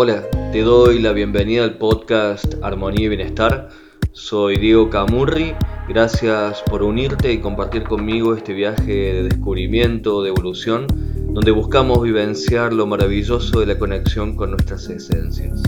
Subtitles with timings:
[0.00, 0.22] Hola,
[0.52, 3.68] te doy la bienvenida al podcast Armonía y Bienestar.
[4.12, 5.56] Soy Diego Camurri.
[5.88, 10.86] Gracias por unirte y compartir conmigo este viaje de descubrimiento, de evolución,
[11.34, 15.60] donde buscamos vivenciar lo maravilloso de la conexión con nuestras esencias.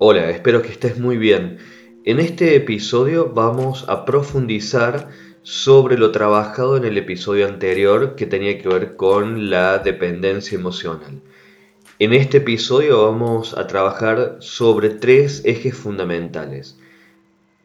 [0.00, 1.58] Hola, espero que estés muy bien.
[2.04, 5.08] En este episodio vamos a profundizar
[5.42, 11.20] sobre lo trabajado en el episodio anterior que tenía que ver con la dependencia emocional.
[11.98, 16.78] En este episodio vamos a trabajar sobre tres ejes fundamentales.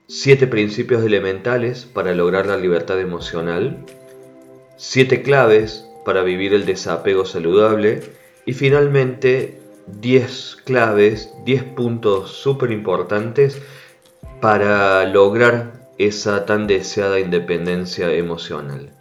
[0.08, 3.86] Siete principios elementales para lograr la libertad emocional.
[4.76, 8.02] Siete claves para vivir el desapego saludable.
[8.48, 13.62] Y finalmente 10 claves, 10 puntos súper importantes
[14.42, 18.92] para lograr esa tan deseada independencia emocional.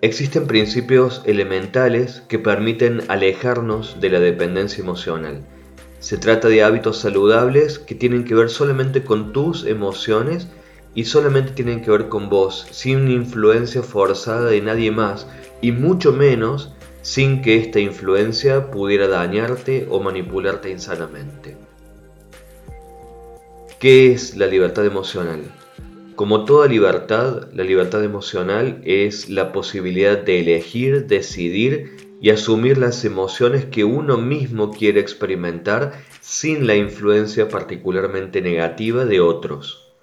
[0.00, 5.44] Existen principios elementales que permiten alejarnos de la dependencia emocional.
[5.98, 10.46] Se trata de hábitos saludables que tienen que ver solamente con tus emociones
[10.94, 15.26] y solamente tienen que ver con vos, sin influencia forzada de nadie más
[15.60, 16.72] y mucho menos
[17.08, 21.56] sin que esta influencia pudiera dañarte o manipularte insanamente.
[23.80, 25.40] ¿Qué es la libertad emocional?
[26.16, 33.02] Como toda libertad, la libertad emocional es la posibilidad de elegir, decidir y asumir las
[33.06, 39.94] emociones que uno mismo quiere experimentar sin la influencia particularmente negativa de otros.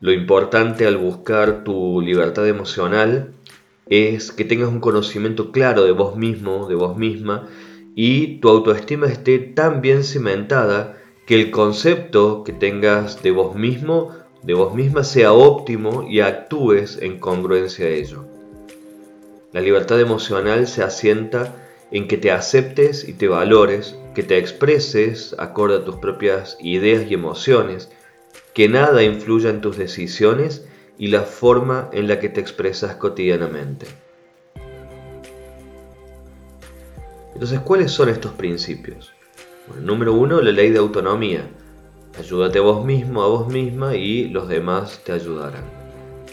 [0.00, 3.32] Lo importante al buscar tu libertad emocional
[3.90, 7.48] es que tengas un conocimiento claro de vos mismo, de vos misma,
[7.94, 10.96] y tu autoestima esté tan bien cimentada
[11.26, 16.98] que el concepto que tengas de vos mismo, de vos misma, sea óptimo y actúes
[17.02, 18.24] en congruencia a ello.
[19.52, 21.56] La libertad emocional se asienta
[21.90, 27.10] en que te aceptes y te valores, que te expreses acorde a tus propias ideas
[27.10, 27.90] y emociones,
[28.54, 30.64] que nada influya en tus decisiones
[31.00, 33.86] y la forma en la que te expresas cotidianamente.
[37.32, 39.10] Entonces, ¿cuáles son estos principios?
[39.80, 41.48] número uno, la ley de autonomía.
[42.18, 45.64] Ayúdate a vos mismo, a vos misma y los demás te ayudarán.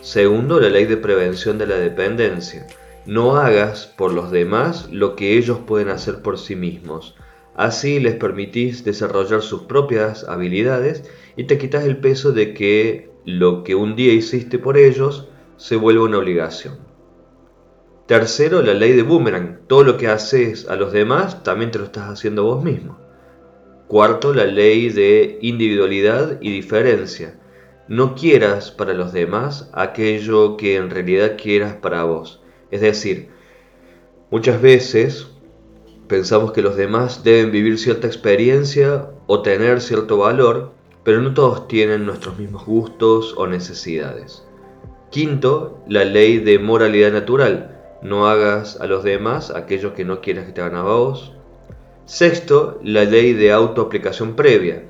[0.02, 2.68] Segundo, la ley de prevención de la dependencia.
[3.06, 7.16] No hagas por los demás lo que ellos pueden hacer por sí mismos.
[7.56, 13.66] Así les permitís desarrollar sus propias habilidades y te quitas el peso de que lo
[13.66, 15.28] que un día hiciste por ellos
[15.58, 16.78] se vuelve una obligación.
[18.06, 19.68] Tercero, la ley de boomerang.
[19.68, 22.98] Todo lo que haces a los demás también te lo estás haciendo vos mismo.
[23.90, 27.38] Cuarto, la ley de individualidad y diferencia.
[27.90, 32.42] No quieras para los demás aquello que en realidad quieras para vos.
[32.72, 33.28] Es decir,
[34.32, 35.28] muchas veces
[36.08, 40.77] pensamos que los demás deben vivir cierta experiencia o tener cierto valor
[41.08, 44.44] pero no todos tienen nuestros mismos gustos o necesidades.
[45.10, 47.80] Quinto, la ley de moralidad natural.
[48.02, 51.32] No hagas a los demás aquello que no quieras que te hagan a vos.
[52.04, 54.84] Sexto, la ley de autoaplicación previa.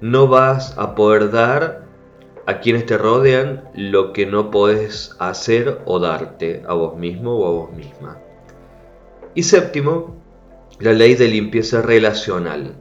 [0.00, 1.88] No vas a poder dar
[2.46, 7.48] a quienes te rodean lo que no puedes hacer o darte a vos mismo o
[7.48, 8.20] a vos misma.
[9.34, 10.22] Y séptimo,
[10.78, 12.76] la ley de limpieza relacional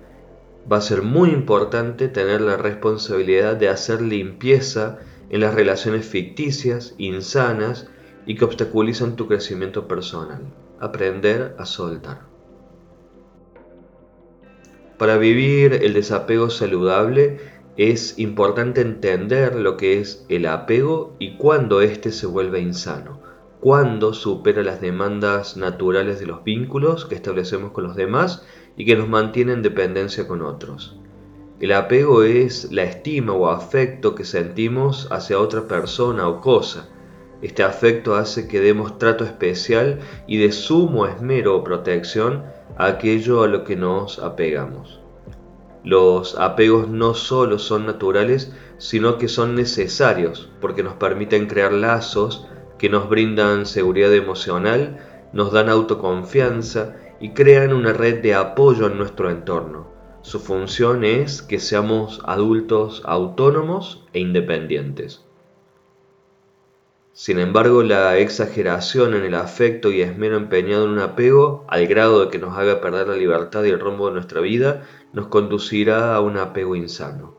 [0.72, 6.96] va a ser muy importante tener la responsabilidad de hacer limpieza en las relaciones ficticias,
[6.98, 7.88] insanas
[8.26, 10.42] y que obstaculizan tu crecimiento personal.
[10.80, 12.22] Aprender a soltar.
[14.98, 17.40] Para vivir el desapego saludable
[17.76, 23.20] es importante entender lo que es el apego y cuándo éste se vuelve insano,
[23.60, 28.46] cuándo supera las demandas naturales de los vínculos que establecemos con los demás
[28.78, 30.98] y que nos mantiene en dependencia con otros.
[31.60, 36.90] El apego es la estima o afecto que sentimos hacia otra persona o cosa.
[37.42, 42.44] Este afecto hace que demos trato especial y de sumo esmero o protección
[42.78, 45.00] a aquello a lo que nos apegamos.
[45.84, 52.48] Los apegos no solo son naturales, sino que son necesarios porque nos permiten crear lazos
[52.78, 55.00] que nos brindan seguridad emocional,
[55.34, 59.88] nos dan autoconfianza y crean una red de apoyo en nuestro entorno.
[60.24, 65.24] Su función es que seamos adultos autónomos e independientes.
[67.14, 72.26] Sin embargo, la exageración en el afecto y esmero empeñado en un apego, al grado
[72.26, 76.16] de que nos haga perder la libertad y el rumbo de nuestra vida, nos conducirá
[76.16, 77.38] a un apego insano.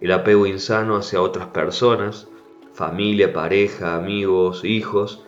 [0.00, 2.28] El apego insano hacia otras personas,
[2.74, 5.24] familia, pareja, amigos, hijos,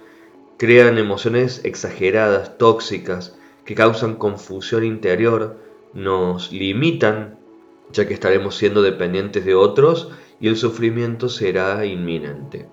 [0.56, 5.56] crean emociones exageradas, tóxicas, que causan confusión interior,
[5.94, 7.38] nos limitan,
[7.92, 10.10] ya que estaremos siendo dependientes de otros
[10.40, 12.68] y el sufrimiento será inminente.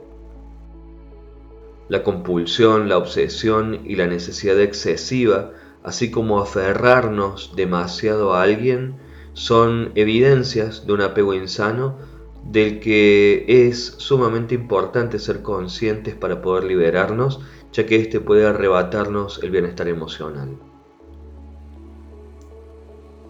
[1.89, 5.51] La compulsión, la obsesión y la necesidad excesiva,
[5.83, 8.95] así como aferrarnos demasiado a alguien,
[9.33, 11.97] son evidencias de un apego insano
[12.43, 19.41] del que es sumamente importante ser conscientes para poder liberarnos, ya que éste puede arrebatarnos
[19.43, 20.68] el bienestar emocional.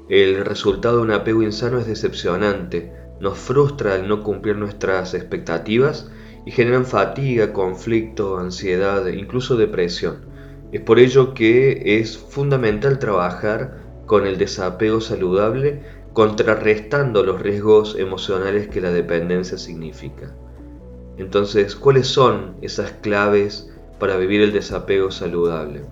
[0.09, 6.09] El resultado de un apego insano es decepcionante, nos frustra el no cumplir nuestras expectativas
[6.47, 10.25] y generan fatiga, conflicto, ansiedad incluso depresión.
[10.71, 15.83] Es por ello que es fundamental trabajar con el desapego saludable
[16.13, 20.33] contrarrestando los riesgos emocionales que la dependencia significa.
[21.17, 25.83] Entonces, ¿cuáles son esas claves para vivir el desapego saludable?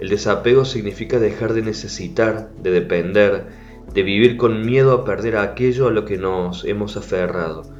[0.00, 3.46] El desapego significa dejar de necesitar, de depender,
[3.92, 7.78] de vivir con miedo a perder aquello a lo que nos hemos aferrado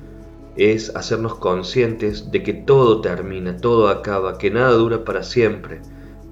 [0.59, 5.81] es hacernos conscientes de que todo termina, todo acaba, que nada dura para siempre.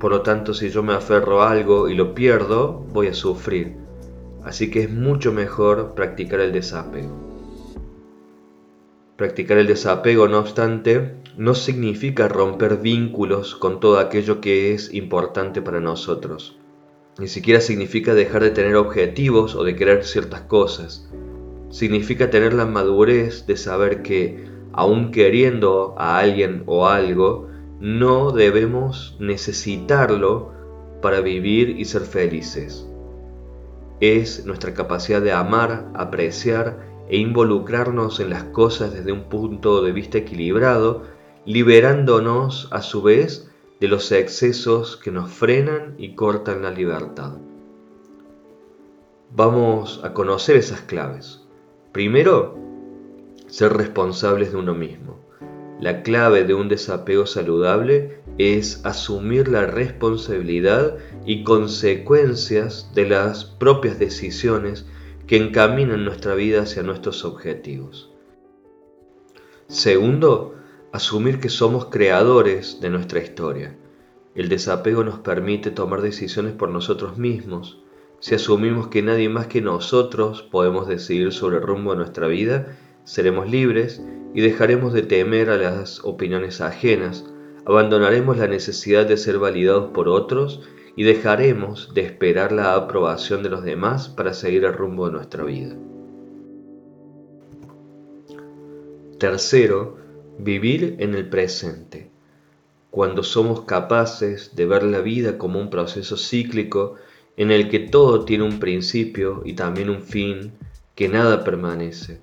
[0.00, 3.76] Por lo tanto, si yo me aferro a algo y lo pierdo, voy a sufrir.
[4.44, 7.14] Así que es mucho mejor practicar el desapego.
[9.16, 15.62] Practicar el desapego, no obstante, no significa romper vínculos con todo aquello que es importante
[15.62, 16.58] para nosotros.
[17.18, 21.08] Ni siquiera significa dejar de tener objetivos o de querer ciertas cosas
[21.70, 27.48] significa tener la madurez de saber que, aun queriendo a alguien o algo,
[27.80, 30.52] no debemos necesitarlo
[31.02, 32.88] para vivir y ser felices.
[34.00, 36.78] Es nuestra capacidad de amar, apreciar
[37.08, 41.02] e involucrarnos en las cosas desde un punto de vista equilibrado,
[41.46, 43.48] liberándonos a su vez
[43.80, 47.34] de los excesos que nos frenan y cortan la libertad.
[49.34, 51.42] Vamos a conocer esas claves.
[51.92, 52.58] Primero,
[53.46, 55.20] ser responsables de uno mismo.
[55.80, 60.96] La clave de un desapego saludable es asumir la responsabilidad
[61.26, 64.86] y consecuencias de las propias decisiones
[65.26, 68.10] que encaminan nuestra vida hacia nuestros objetivos.
[69.68, 70.54] Segundo,
[70.96, 73.76] asumir que somos creadores de nuestra historia.
[74.34, 77.78] El desapego nos permite tomar decisiones por nosotros mismos,
[78.18, 82.76] si asumimos que nadie más que nosotros podemos decidir sobre el rumbo de nuestra vida,
[83.04, 84.02] seremos libres
[84.34, 87.26] y dejaremos de temer a las opiniones ajenas,
[87.66, 90.62] abandonaremos la necesidad de ser validados por otros
[90.96, 95.44] y dejaremos de esperar la aprobación de los demás para seguir el rumbo de nuestra
[95.44, 95.76] vida.
[99.18, 99.98] Tercero,
[100.38, 102.10] vivir en el presente.
[102.90, 106.94] Cuando somos capaces de ver la vida como un proceso cíclico,
[107.36, 110.52] en el que todo tiene un principio y también un fin,
[110.94, 112.20] que nada permanece.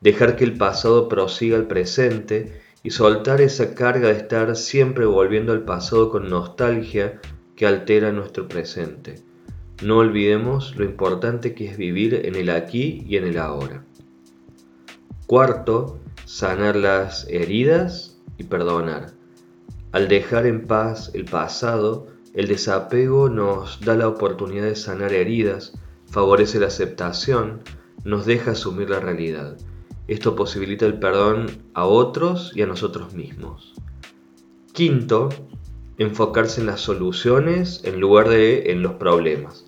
[0.00, 5.52] Dejar que el pasado prosiga al presente y soltar esa carga de estar siempre volviendo
[5.52, 7.20] al pasado con nostalgia
[7.56, 9.16] que altera nuestro presente.
[9.82, 13.84] No olvidemos lo importante que es vivir en el aquí y en el ahora.
[15.26, 15.98] Cuarto,
[16.30, 19.10] sanar las heridas y perdonar.
[19.90, 25.72] Al dejar en paz el pasado, el desapego nos da la oportunidad de sanar heridas,
[26.06, 27.62] favorece la aceptación,
[28.04, 29.56] nos deja asumir la realidad.
[30.06, 33.74] Esto posibilita el perdón a otros y a nosotros mismos.
[34.72, 35.30] Quinto,
[35.98, 39.66] enfocarse en las soluciones en lugar de en los problemas.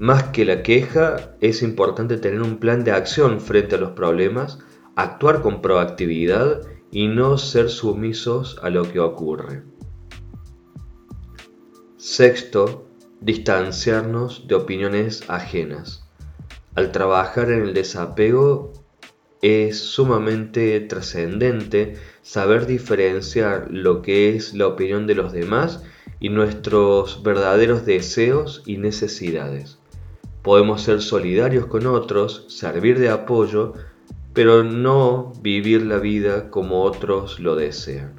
[0.00, 4.58] Más que la queja, es importante tener un plan de acción frente a los problemas,
[4.98, 9.62] actuar con proactividad y no ser sumisos a lo que ocurre.
[11.96, 12.88] Sexto,
[13.20, 16.04] distanciarnos de opiniones ajenas.
[16.74, 18.72] Al trabajar en el desapego
[19.40, 25.84] es sumamente trascendente saber diferenciar lo que es la opinión de los demás
[26.18, 29.78] y nuestros verdaderos deseos y necesidades.
[30.42, 33.74] Podemos ser solidarios con otros, servir de apoyo,
[34.38, 38.14] pero no vivir la vida como otros lo desean.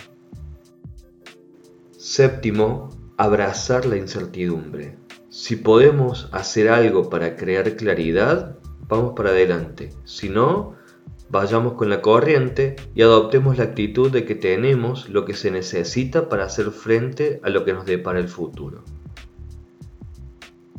[1.96, 4.98] Séptimo, abrazar la incertidumbre.
[5.30, 8.58] Si podemos hacer algo para crear claridad,
[8.90, 9.92] vamos para adelante.
[10.04, 10.76] Si no,
[11.30, 16.28] vayamos con la corriente y adoptemos la actitud de que tenemos lo que se necesita
[16.28, 18.84] para hacer frente a lo que nos depara el futuro.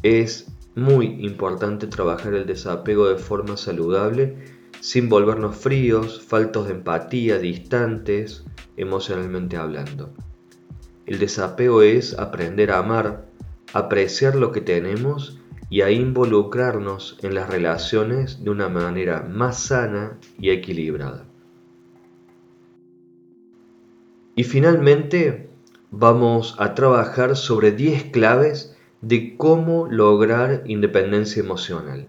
[0.02, 7.38] Es muy importante trabajar el desapego de forma saludable sin volvernos fríos, faltos de empatía,
[7.38, 8.44] distantes,
[8.76, 10.10] emocionalmente hablando.
[11.06, 13.26] El desapego es aprender a amar,
[13.72, 20.18] apreciar lo que tenemos y a involucrarnos en las relaciones de una manera más sana
[20.38, 21.24] y equilibrada.
[24.34, 25.50] Y finalmente
[25.90, 32.08] vamos a trabajar sobre 10 claves de cómo lograr independencia emocional.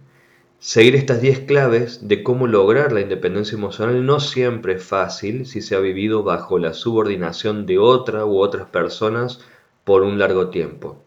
[0.63, 5.60] Seguir estas 10 claves de cómo lograr la independencia emocional no siempre es fácil si
[5.60, 9.39] se ha vivido bajo la subordinación de otra u otras personas
[9.84, 11.03] por un largo tiempo.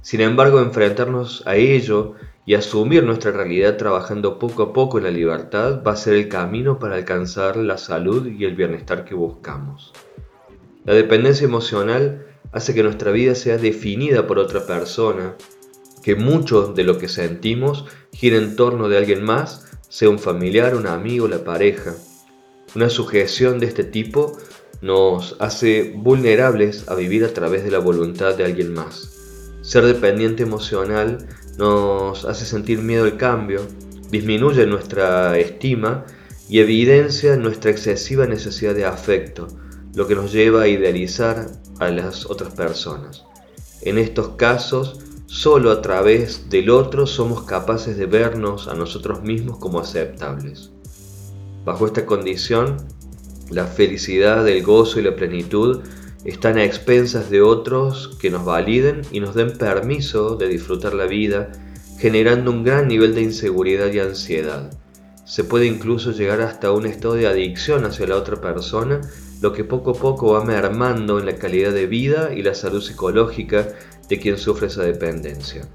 [0.00, 2.14] Sin embargo, enfrentarnos a ello
[2.46, 6.30] y asumir nuestra realidad trabajando poco a poco en la libertad va a ser el
[6.30, 9.92] camino para alcanzar la salud y el bienestar que buscamos.
[10.86, 15.34] La dependencia emocional hace que nuestra vida sea definida por otra persona,
[16.06, 20.76] que mucho de lo que sentimos gira en torno de alguien más, sea un familiar,
[20.76, 21.96] un amigo, la pareja.
[22.76, 24.38] Una sujeción de este tipo
[24.80, 29.16] nos hace vulnerables a vivir a través de la voluntad de alguien más.
[29.62, 31.26] Ser dependiente emocional
[31.58, 33.62] nos hace sentir miedo al cambio,
[34.08, 36.06] disminuye nuestra estima
[36.48, 39.48] y evidencia nuestra excesiva necesidad de afecto,
[39.92, 41.48] lo que nos lleva a idealizar
[41.80, 43.24] a las otras personas.
[43.82, 49.58] En estos casos, solo a través del otro somos capaces de vernos a nosotros mismos
[49.58, 50.70] como aceptables.
[51.64, 52.76] Bajo esta condición,
[53.50, 55.80] la felicidad, el gozo y la plenitud
[56.24, 61.06] están a expensas de otros que nos validen y nos den permiso de disfrutar la
[61.06, 61.52] vida,
[61.98, 64.70] generando un gran nivel de inseguridad y ansiedad.
[65.24, 69.00] Se puede incluso llegar hasta un estado de adicción hacia la otra persona,
[69.40, 72.80] lo que poco a poco va mermando en la calidad de vida y la salud
[72.80, 73.68] psicológica
[74.08, 75.66] de quien sufre esa dependencia.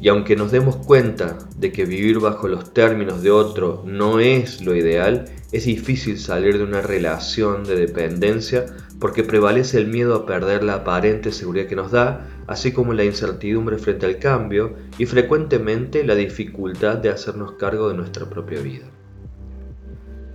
[0.00, 4.60] Y aunque nos demos cuenta de que vivir bajo los términos de otro no es
[4.60, 8.66] lo ideal, es difícil salir de una relación de dependencia
[8.98, 13.04] porque prevalece el miedo a perder la aparente seguridad que nos da, así como la
[13.04, 18.86] incertidumbre frente al cambio y frecuentemente la dificultad de hacernos cargo de nuestra propia vida.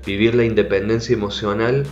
[0.05, 1.83] Vivir la independencia emocional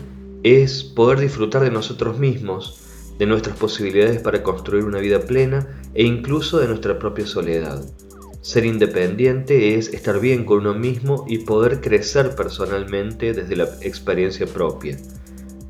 [0.44, 2.85] es poder disfrutar de nosotros mismos,
[3.18, 7.84] de nuestras posibilidades para construir una vida plena e incluso de nuestra propia soledad.
[8.42, 14.46] Ser independiente es estar bien con uno mismo y poder crecer personalmente desde la experiencia
[14.46, 14.98] propia.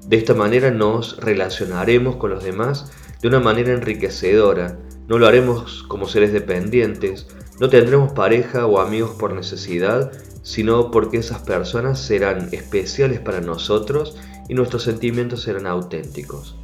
[0.08, 5.84] De esta manera nos relacionaremos con los demás de una manera enriquecedora, no lo haremos
[5.84, 7.28] como seres dependientes,
[7.60, 10.12] no tendremos pareja o amigos por necesidad,
[10.44, 14.18] sino porque esas personas serán especiales para nosotros
[14.50, 16.58] y nuestros sentimientos serán auténticos.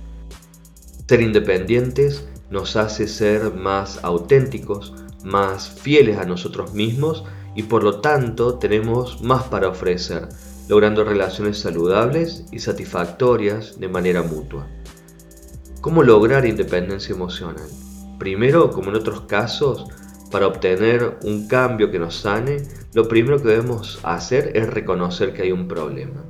[1.12, 4.94] Ser independientes nos hace ser más auténticos,
[5.25, 10.30] más fieles a nosotros mismos y por lo tanto tenemos más para ofrecer
[10.70, 14.70] logrando relaciones saludables y satisfactorias de manera mutua.
[15.82, 17.68] ¿Cómo lograr independencia emocional?
[18.18, 19.88] Primero, como en otros casos,
[20.32, 22.63] para obtener un cambio que nos sane,
[22.94, 26.24] lo primero que debemos hacer es reconocer que hay un problema.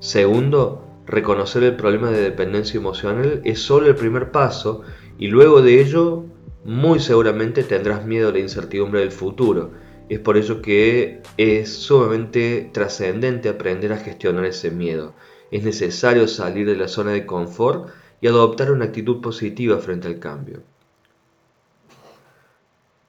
[0.00, 4.82] Segundo, reconocer el problema de dependencia emocional es solo el primer paso
[5.18, 6.24] y luego de ello
[6.64, 9.70] muy seguramente tendrás miedo a la incertidumbre del futuro
[10.08, 15.14] es por ello que es sumamente trascendente aprender a gestionar ese miedo.
[15.50, 20.18] Es necesario salir de la zona de confort y adoptar una actitud positiva frente al
[20.18, 20.62] cambio.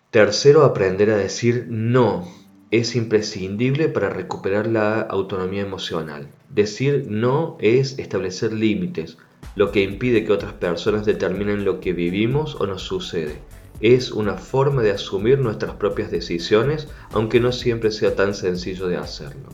[0.10, 2.28] Tercero, aprender a decir no.
[2.72, 6.28] Es imprescindible para recuperar la autonomía emocional.
[6.50, 9.18] Decir no es establecer límites,
[9.56, 13.40] lo que impide que otras personas determinen lo que vivimos o nos sucede
[13.80, 18.98] es una forma de asumir nuestras propias decisiones, aunque no siempre sea tan sencillo de
[18.98, 19.50] hacerlo.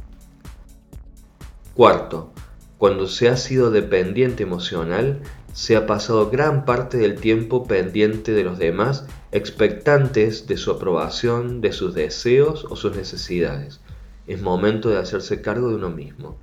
[1.74, 2.32] Cuarto,
[2.77, 5.22] cuando se ha sido dependiente emocional,
[5.53, 11.62] se ha pasado gran parte del tiempo pendiente de los demás, expectantes de su aprobación,
[11.62, 13.79] de sus deseos o sus necesidades.
[14.25, 16.38] Es momento de hacerse cargo de uno mismo.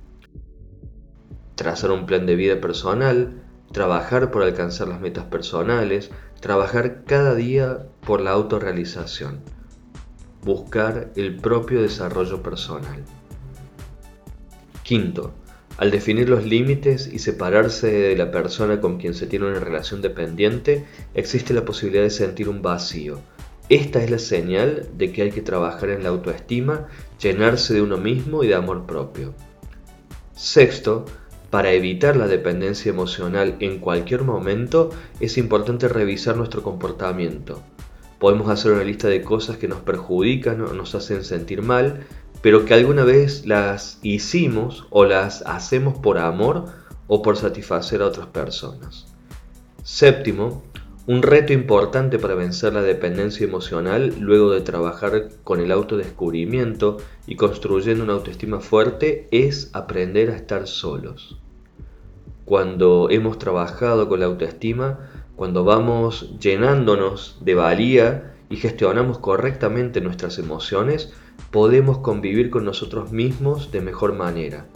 [1.55, 3.41] Trazar un plan de vida personal,
[3.73, 9.41] trabajar por alcanzar las metas personales, trabajar cada día por la autorrealización,
[10.43, 13.03] buscar el propio desarrollo personal.
[14.83, 15.33] Quinto,
[15.77, 20.01] al definir los límites y separarse de la persona con quien se tiene una relación
[20.01, 23.19] dependiente, existe la posibilidad de sentir un vacío.
[23.69, 26.87] Esta es la señal de que hay que trabajar en la autoestima,
[27.21, 29.33] llenarse de uno mismo y de amor propio.
[30.35, 31.05] Sexto,
[31.49, 37.61] para evitar la dependencia emocional en cualquier momento, es importante revisar nuestro comportamiento.
[38.19, 42.05] Podemos hacer una lista de cosas que nos perjudican o nos hacen sentir mal,
[42.41, 46.65] pero que alguna vez las hicimos o las hacemos por amor
[47.07, 49.05] o por satisfacer a otras personas.
[49.83, 50.63] Séptimo,
[51.07, 57.35] un reto importante para vencer la dependencia emocional luego de trabajar con el autodescubrimiento y
[57.35, 61.37] construyendo una autoestima fuerte es aprender a estar solos.
[62.45, 70.37] Cuando hemos trabajado con la autoestima, cuando vamos llenándonos de valía y gestionamos correctamente nuestras
[70.37, 71.11] emociones,
[71.49, 74.67] podemos convivir con nosotros mismos de mejor manera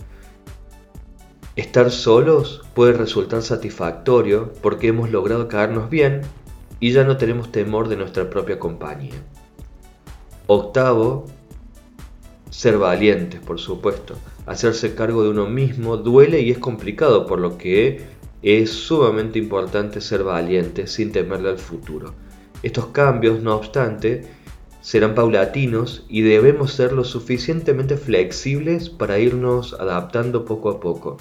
[1.55, 6.19] Estar solos puede resultar satisfactorio porque hemos logrado caernos bien
[6.81, 9.13] y ya no tenemos temor de nuestra propia compañía.
[10.47, 11.27] Octavo,
[12.49, 14.15] ser valientes, por supuesto.
[14.45, 18.05] Hacerse cargo de uno mismo duele y es complicado, por lo que
[18.41, 22.13] es sumamente importante ser valiente sin temerle al futuro.
[22.63, 24.23] Estos cambios, no obstante,
[24.81, 31.17] serán paulatinos y debemos ser lo suficientemente flexibles para irnos adaptando poco a poco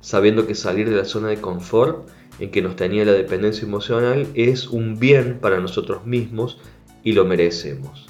[0.00, 2.08] sabiendo que salir de la zona de confort
[2.38, 6.58] en que nos tenía la dependencia emocional es un bien para nosotros mismos
[7.02, 8.08] y lo merecemos.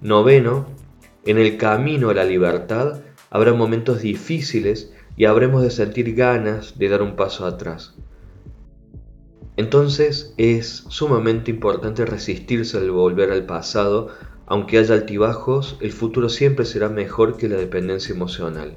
[0.00, 0.66] Noveno,
[1.24, 6.88] en el camino a la libertad habrá momentos difíciles y habremos de sentir ganas de
[6.88, 7.94] dar un paso atrás.
[9.56, 14.08] Entonces es sumamente importante resistirse al volver al pasado,
[14.46, 18.76] aunque haya altibajos, el futuro siempre será mejor que la dependencia emocional.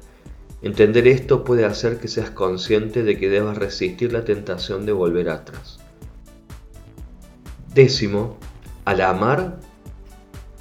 [0.62, 5.30] Entender esto puede hacer que seas consciente de que debas resistir la tentación de volver
[5.30, 5.78] atrás.
[7.74, 8.36] Décimo,
[8.84, 9.60] al amar,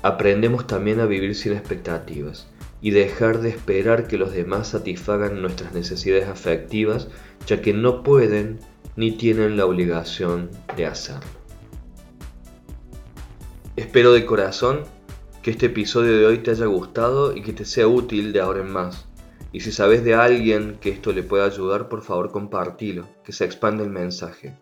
[0.04, 2.48] aprendemos también a vivir sin expectativas
[2.82, 7.10] y dejar de esperar que los demás satisfagan nuestras necesidades afectivas,
[7.46, 8.60] ya que no pueden
[9.00, 11.32] ni tienen la obligación de hacerlo.
[13.78, 14.84] Espero de corazón
[15.42, 18.60] que este episodio de hoy te haya gustado y que te sea útil de ahora
[18.60, 19.08] en más.
[19.54, 23.46] Y si sabes de alguien que esto le pueda ayudar, por favor compartilo, que se
[23.46, 24.58] expande el mensaje.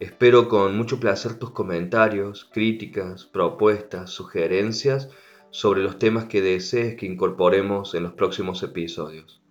[0.00, 5.10] Espero con mucho placer tus comentarios, críticas, propuestas, sugerencias
[5.50, 9.42] sobre los temas que desees que incorporemos en los próximos episodios.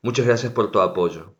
[0.00, 1.34] Muchas gracias por tu apoyo.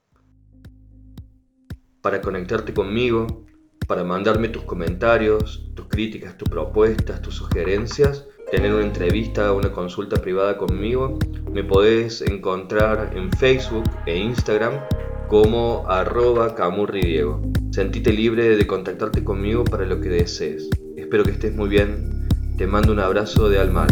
[2.02, 3.44] Para conectarte conmigo,
[3.86, 10.16] para mandarme tus comentarios, tus críticas, tus propuestas, tus sugerencias, tener una entrevista, una consulta
[10.16, 11.18] privada conmigo,
[11.52, 14.80] me podés encontrar en Facebook e Instagram
[15.28, 17.42] como arroba camurridiego.
[17.70, 20.70] Sentite libre de contactarte conmigo para lo que desees.
[20.96, 22.28] Espero que estés muy bien.
[22.56, 23.86] Te mando un abrazo de alma.